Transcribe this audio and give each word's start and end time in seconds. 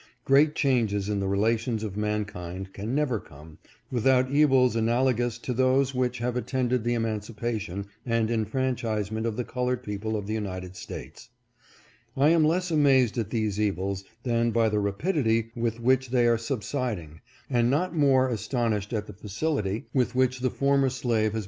Great 0.25 0.55
changes 0.55 1.09
in 1.09 1.19
the 1.19 1.27
relations 1.27 1.83
of 1.83 1.95
mankind 1.95 2.73
can 2.73 2.95
never 2.95 3.19
come, 3.19 3.59
without 3.91 4.31
evils 4.31 4.75
analogous 4.75 5.37
to 5.37 5.53
those 5.53 5.93
which 5.93 6.17
have 6.17 6.35
attended 6.35 6.83
the 6.83 6.95
emancipation 6.95 7.85
and 8.03 8.31
enfranchisement 8.31 9.27
of 9.27 9.35
the 9.37 9.43
colored 9.43 9.83
people 9.83 10.17
of 10.17 10.25
the 10.25 10.33
United 10.33 10.75
States. 10.75 11.29
I 12.17 12.29
am 12.29 12.43
less 12.43 12.71
amazed 12.71 13.15
at 13.19 13.29
these 13.29 13.59
evils, 13.59 14.03
than 14.23 14.49
by 14.49 14.69
the 14.69 14.79
rapidity 14.79 15.51
with 15.55 15.79
which 15.79 16.09
they 16.09 16.25
are 16.25 16.35
subsiding, 16.35 17.21
and 17.47 17.69
not 17.69 17.95
more 17.95 18.27
astonished 18.27 18.93
at 18.93 19.05
the 19.05 19.13
facility 19.13 19.85
with 19.93 20.15
which 20.15 20.39
the 20.39 20.49
former 20.49 20.89
slave 20.89 20.89
has 20.89 20.95
466 20.95 20.95
INTERVIEW 20.95 20.97
WITH 20.97 21.05
PRESIDENT 21.05 21.33
JOHNSON. 21.33 21.39